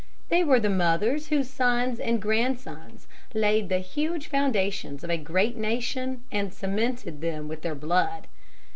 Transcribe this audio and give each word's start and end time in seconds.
They 0.29 0.43
were 0.43 0.59
the 0.59 0.67
mothers 0.71 1.27
whose 1.27 1.47
sons 1.47 1.99
and 1.99 2.19
grandsons 2.19 3.07
laid 3.35 3.69
the 3.69 3.77
huge 3.77 4.29
foundations 4.29 5.03
of 5.03 5.11
a 5.11 5.15
great 5.17 5.55
nation 5.57 6.23
and 6.31 6.51
cemented 6.51 7.21
them 7.21 7.47
with 7.47 7.61
their 7.61 7.75
blood. 7.75 8.25